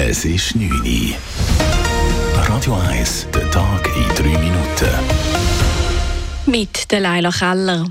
Es 0.00 0.24
ist 0.24 0.54
9 0.54 0.70
Uhr. 0.70 1.16
Radio 2.46 2.74
1, 2.74 3.26
der 3.34 3.50
Tag 3.50 3.84
in 3.96 4.14
3 4.14 4.38
Minuten. 4.38 4.90
Mit 6.46 6.92
der 6.92 7.00
Leila 7.00 7.32
Keller. 7.32 7.84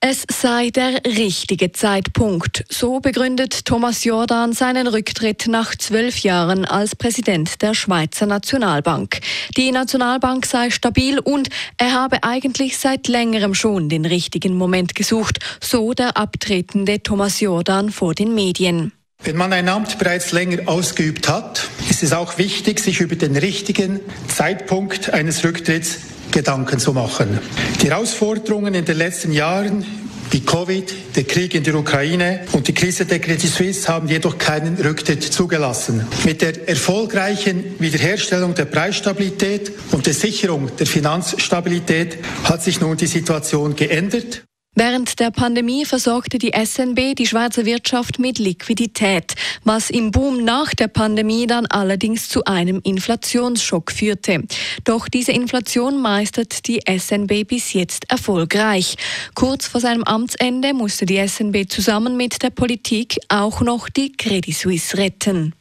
Es 0.00 0.24
sei 0.28 0.70
der 0.70 1.00
richtige 1.04 1.70
Zeitpunkt. 1.70 2.64
So 2.68 2.98
begründet 2.98 3.64
Thomas 3.64 4.02
Jordan 4.02 4.52
seinen 4.52 4.88
Rücktritt 4.88 5.46
nach 5.46 5.76
zwölf 5.76 6.18
Jahren 6.18 6.64
als 6.64 6.96
Präsident 6.96 7.62
der 7.62 7.74
Schweizer 7.74 8.26
Nationalbank. 8.26 9.20
Die 9.56 9.70
Nationalbank 9.70 10.46
sei 10.46 10.70
stabil 10.70 11.20
und 11.20 11.48
er 11.76 11.92
habe 11.92 12.24
eigentlich 12.24 12.76
seit 12.76 13.06
längerem 13.06 13.54
schon 13.54 13.88
den 13.88 14.04
richtigen 14.04 14.56
Moment 14.56 14.96
gesucht, 14.96 15.38
so 15.60 15.94
der 15.94 16.16
abtretende 16.16 17.00
Thomas 17.04 17.38
Jordan 17.38 17.90
vor 17.90 18.14
den 18.14 18.34
Medien. 18.34 18.92
Wenn 19.28 19.36
man 19.36 19.52
ein 19.52 19.68
Amt 19.68 19.98
bereits 19.98 20.32
länger 20.32 20.66
ausgeübt 20.70 21.28
hat, 21.28 21.68
ist 21.90 22.02
es 22.02 22.14
auch 22.14 22.38
wichtig, 22.38 22.80
sich 22.80 23.00
über 23.00 23.14
den 23.14 23.36
richtigen 23.36 24.00
Zeitpunkt 24.26 25.12
eines 25.12 25.44
Rücktritts 25.44 25.98
Gedanken 26.30 26.78
zu 26.78 26.94
machen. 26.94 27.38
Die 27.82 27.90
Herausforderungen 27.90 28.72
in 28.72 28.86
den 28.86 28.96
letzten 28.96 29.30
Jahren 29.32 29.84
wie 30.30 30.40
Covid, 30.40 30.94
der 31.14 31.24
Krieg 31.24 31.54
in 31.54 31.62
der 31.62 31.74
Ukraine 31.74 32.40
und 32.52 32.68
die 32.68 32.72
Krise 32.72 33.04
der 33.04 33.18
Credit 33.18 33.50
Suisse 33.50 33.86
haben 33.86 34.08
jedoch 34.08 34.38
keinen 34.38 34.78
Rücktritt 34.78 35.22
zugelassen. 35.22 36.06
Mit 36.24 36.40
der 36.40 36.66
erfolgreichen 36.66 37.78
Wiederherstellung 37.78 38.54
der 38.54 38.64
Preisstabilität 38.64 39.72
und 39.90 40.06
der 40.06 40.14
Sicherung 40.14 40.74
der 40.78 40.86
Finanzstabilität 40.86 42.16
hat 42.44 42.62
sich 42.62 42.80
nun 42.80 42.96
die 42.96 43.06
Situation 43.06 43.76
geändert. 43.76 44.47
Während 44.80 45.18
der 45.18 45.32
Pandemie 45.32 45.84
versorgte 45.84 46.38
die 46.38 46.52
SNB 46.52 47.16
die 47.16 47.26
Schweizer 47.26 47.64
Wirtschaft 47.64 48.20
mit 48.20 48.38
Liquidität, 48.38 49.34
was 49.64 49.90
im 49.90 50.12
Boom 50.12 50.44
nach 50.44 50.72
der 50.72 50.86
Pandemie 50.86 51.48
dann 51.48 51.66
allerdings 51.66 52.28
zu 52.28 52.44
einem 52.44 52.80
Inflationsschock 52.84 53.90
führte. 53.90 54.44
Doch 54.84 55.08
diese 55.08 55.32
Inflation 55.32 56.00
meistert 56.00 56.68
die 56.68 56.80
SNB 56.86 57.42
bis 57.48 57.72
jetzt 57.72 58.08
erfolgreich. 58.08 58.94
Kurz 59.34 59.66
vor 59.66 59.80
seinem 59.80 60.04
Amtsende 60.04 60.72
musste 60.74 61.06
die 61.06 61.26
SNB 61.26 61.68
zusammen 61.68 62.16
mit 62.16 62.40
der 62.40 62.50
Politik 62.50 63.16
auch 63.28 63.60
noch 63.62 63.88
die 63.88 64.12
Credit 64.12 64.54
Suisse 64.54 64.96
retten. 64.96 65.54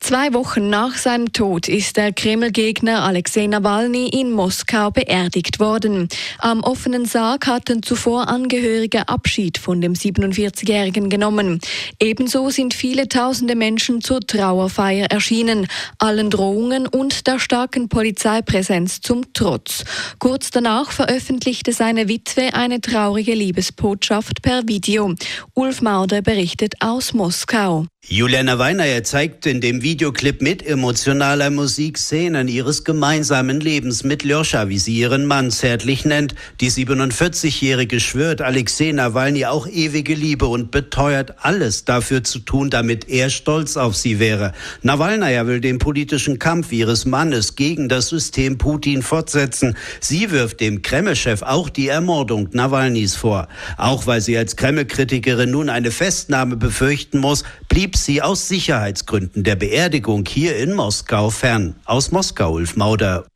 Zwei 0.00 0.32
Wochen 0.32 0.70
nach 0.70 0.96
seinem 0.96 1.32
Tod 1.32 1.68
ist 1.68 1.98
der 1.98 2.12
Kreml-Gegner 2.12 3.04
Alexei 3.04 3.46
Nawalny 3.46 4.08
in 4.08 4.32
Moskau 4.32 4.90
beerdigt 4.90 5.60
worden. 5.60 6.08
Am 6.38 6.62
offenen 6.62 7.04
Sarg 7.04 7.46
hatten 7.46 7.82
zuvor 7.82 8.26
Angehörige 8.28 9.08
Abschied 9.08 9.58
von 9.58 9.82
dem 9.82 9.92
47-Jährigen 9.92 11.10
genommen. 11.10 11.60
Ebenso 12.00 12.48
sind 12.48 12.72
viele 12.72 13.08
tausende 13.08 13.54
Menschen 13.54 14.00
zur 14.00 14.20
Trauerfeier 14.20 15.06
erschienen, 15.10 15.68
allen 15.98 16.30
Drohungen 16.30 16.86
und 16.86 17.26
der 17.26 17.38
starken 17.38 17.90
Polizeipräsenz 17.90 19.02
zum 19.02 19.32
Trotz. 19.34 19.84
Kurz 20.18 20.50
danach 20.50 20.92
veröffentlichte 20.92 21.72
seine 21.72 22.08
Witwe 22.08 22.54
eine 22.54 22.80
traurige 22.80 23.34
Liebesbotschaft 23.34 24.40
per 24.40 24.66
Video. 24.66 25.14
Ulf 25.54 25.82
Mauder 25.82 26.22
berichtet 26.22 26.74
aus 26.80 27.12
Moskau. 27.12 27.84
Juliana 28.08 28.58
Weiner 28.58 29.04
zeigt 29.04 29.44
in 29.44 29.60
dem 29.60 29.82
Videoclip 29.82 30.40
mit 30.40 30.66
emotionaler 30.66 31.50
Musik 31.50 31.98
Szenen 31.98 32.48
ihres 32.48 32.82
gemeinsamen 32.82 33.60
Lebens 33.60 34.04
mit 34.04 34.24
Ljoscha, 34.24 34.70
wie 34.70 34.78
sie 34.78 34.96
ihren 34.96 35.26
Mann 35.26 35.50
zärtlich 35.50 36.06
nennt. 36.06 36.34
Die 36.60 36.70
47-Jährige 36.70 38.00
schwört 38.00 38.40
Alexei 38.40 38.92
Nawalny 38.92 39.44
auch 39.44 39.68
ewige 39.68 40.14
Liebe 40.14 40.46
und 40.46 40.70
beteuert, 40.70 41.34
alles 41.44 41.84
dafür 41.84 42.24
zu 42.24 42.38
tun, 42.38 42.70
damit 42.70 43.06
er 43.08 43.28
stolz 43.28 43.76
auf 43.76 43.94
sie 43.94 44.18
wäre. 44.18 44.52
Nawalny 44.80 45.46
will 45.46 45.60
den 45.60 45.78
politischen 45.78 46.38
Kampf 46.38 46.72
ihres 46.72 47.04
Mannes 47.04 47.54
gegen 47.54 47.90
das 47.90 48.08
System 48.08 48.56
Putin 48.56 49.02
fortsetzen. 49.02 49.76
Sie 50.00 50.30
wirft 50.30 50.60
dem 50.60 50.80
Kreml-Chef 50.80 51.42
auch 51.42 51.68
die 51.68 51.88
Ermordung 51.88 52.48
Nawalnys 52.52 53.14
vor. 53.14 53.46
Auch 53.76 54.06
weil 54.06 54.22
sie 54.22 54.38
als 54.38 54.56
Kreml-Kritikerin 54.56 55.50
nun 55.50 55.68
eine 55.68 55.90
Festnahme 55.90 56.56
befürchten 56.56 57.18
muss, 57.18 57.44
blieb 57.70 57.96
sie 57.96 58.20
aus 58.20 58.48
Sicherheitsgründen 58.48 59.44
der 59.44 59.56
Beerdigung 59.56 60.26
hier 60.26 60.56
in 60.56 60.74
Moskau 60.74 61.30
fern. 61.30 61.76
Aus 61.86 62.10
Moskau, 62.10 62.52
Ulf 62.54 62.76
Mauder. 62.76 63.29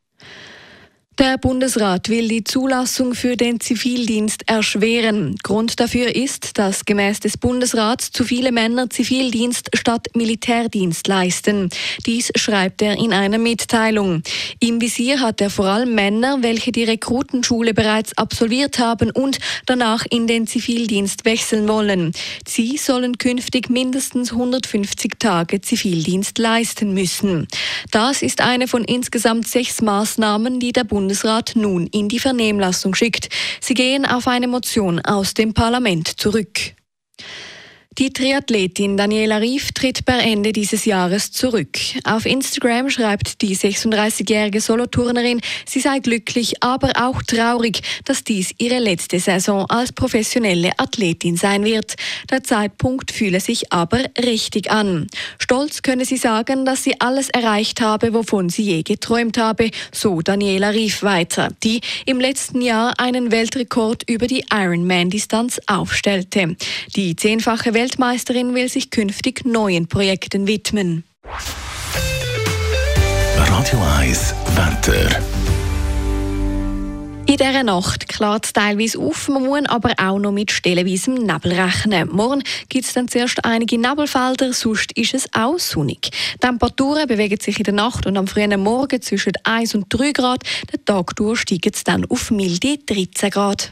Der 1.17 1.37
Bundesrat 1.37 2.09
will 2.09 2.27
die 2.27 2.43
Zulassung 2.43 3.15
für 3.15 3.37
den 3.37 3.61
Zivildienst 3.61 4.49
erschweren. 4.49 5.37
Grund 5.43 5.79
dafür 5.79 6.13
ist, 6.13 6.57
dass 6.57 6.83
gemäß 6.83 7.21
des 7.21 7.37
Bundesrats 7.37 8.11
zu 8.11 8.25
viele 8.25 8.51
Männer 8.51 8.89
Zivildienst 8.89 9.69
statt 9.75 10.07
Militärdienst 10.13 11.07
leisten. 11.07 11.69
Dies 12.05 12.33
schreibt 12.35 12.81
er 12.81 12.97
in 12.97 13.13
einer 13.13 13.37
Mitteilung. 13.37 14.23
Im 14.59 14.81
Visier 14.81 15.21
hat 15.21 15.39
er 15.39 15.49
vor 15.49 15.67
allem 15.67 15.95
Männer, 15.95 16.39
welche 16.41 16.73
die 16.73 16.83
Rekrutenschule 16.83 17.73
bereits 17.73 18.17
absolviert 18.17 18.77
haben 18.79 19.09
und 19.09 19.39
danach 19.67 20.05
in 20.09 20.27
den 20.27 20.47
Zivildienst 20.47 21.23
wechseln 21.23 21.69
wollen. 21.69 22.11
Sie 22.45 22.75
sollen 22.75 23.17
künftig 23.17 23.69
mindestens 23.69 24.33
150 24.33 25.13
Tage 25.17 25.61
Zivildienst 25.61 26.39
leisten 26.39 26.93
müssen. 26.93 27.47
Das 27.91 28.21
ist 28.21 28.41
eine 28.41 28.67
von 28.67 28.83
insgesamt 28.83 29.47
sechs 29.47 29.81
Maßnahmen, 29.81 30.59
die 30.59 30.73
der 30.73 30.83
Bundesrat 30.83 31.04
Bundesrat 31.05 31.51
nun 31.55 31.85
in 31.85 32.09
die 32.09 32.17
Vernehmlassung 32.17 32.95
schickt. 32.95 33.29
Sie 33.61 33.75
gehen 33.75 34.07
auf 34.07 34.27
eine 34.27 34.47
Motion 34.47 34.99
aus 35.01 35.35
dem 35.35 35.53
Parlament 35.53 36.19
zurück. 36.19 36.73
Die 37.97 38.11
Triathletin 38.11 38.97
Daniela 38.97 39.37
Rief 39.37 39.71
tritt 39.71 40.03
per 40.03 40.19
Ende 40.19 40.51
dieses 40.51 40.83
Jahres 40.83 41.31
zurück. 41.31 41.77
Auf 42.03 42.25
Instagram 42.25 42.89
schreibt 42.89 43.41
die 43.41 43.55
36-jährige 43.55 44.59
Soloturnerin, 44.59 45.39
sie 45.65 45.79
sei 45.79 45.99
glücklich, 45.99 46.61
aber 46.61 46.91
auch 46.97 47.23
traurig, 47.23 47.79
dass 48.03 48.25
dies 48.25 48.53
ihre 48.57 48.79
letzte 48.79 49.21
Saison 49.21 49.65
als 49.69 49.93
professionelle 49.93 50.71
Athletin 50.77 51.37
sein 51.37 51.63
wird. 51.63 51.95
Der 52.29 52.43
Zeitpunkt 52.43 53.13
fühle 53.13 53.39
sich 53.39 53.71
aber 53.71 54.03
richtig 54.21 54.69
an. 54.69 55.07
Stolz 55.39 55.81
könne 55.81 56.03
sie 56.03 56.17
sagen, 56.17 56.65
dass 56.65 56.83
sie 56.83 56.99
alles 56.99 57.29
erreicht 57.29 57.79
habe, 57.79 58.13
wovon 58.13 58.49
sie 58.49 58.63
je 58.63 58.83
geträumt 58.83 59.37
habe, 59.37 59.71
so 59.93 60.21
Daniela 60.21 60.71
Rief 60.71 61.01
weiter, 61.01 61.47
die 61.63 61.79
im 62.05 62.19
letzten 62.19 62.61
Jahr 62.61 62.99
einen 62.99 63.31
Weltrekord 63.31 64.03
über 64.09 64.27
die 64.27 64.43
Ironman-Distanz 64.51 65.61
aufstellte. 65.67 66.57
Die 66.97 67.15
zehnfache 67.15 67.73
Welt 67.73 67.84
Weltmeisterin 67.85 68.55
will 68.55 68.67
sich 68.67 68.89
künftig 68.89 69.45
neuen 69.45 69.85
Projekten 69.87 70.47
widmen. 70.47 71.03
Radio 73.37 73.79
1 73.99 74.33
Wetter. 74.55 75.19
In 77.27 77.37
dieser 77.37 77.61
Nacht 77.61 78.09
klart 78.09 78.45
es 78.45 78.53
teilweise 78.53 78.97
auf, 78.97 79.27
man 79.27 79.43
muss 79.43 79.69
aber 79.69 79.93
auch 79.97 80.17
noch 80.17 80.31
mit 80.31 80.51
stellenweisem 80.51 81.13
Nebel 81.13 81.53
rechnen. 81.53 82.09
Morgen 82.09 82.41
gibt 82.69 82.85
es 82.85 82.93
dann 82.93 83.07
zuerst 83.07 83.45
einige 83.45 83.77
Nebelfelder, 83.77 84.51
sonst 84.51 84.91
ist 84.97 85.13
es 85.13 85.27
auch 85.33 85.59
sonnig. 85.59 86.09
Die 86.09 86.39
Temperaturen 86.39 87.07
bewegen 87.07 87.39
sich 87.39 87.59
in 87.59 87.65
der 87.65 87.75
Nacht 87.75 88.07
und 88.07 88.17
am 88.17 88.25
frühen 88.25 88.59
Morgen 88.59 88.99
zwischen 89.03 89.33
1 89.43 89.75
und 89.75 89.85
3 89.89 90.11
Grad. 90.11 90.41
Den 90.73 90.83
Tag 90.85 91.15
durch 91.17 91.41
steigen 91.41 91.71
es 91.71 91.83
dann 91.83 92.05
auf 92.05 92.31
milde 92.31 92.79
13 92.79 93.29
Grad. 93.29 93.71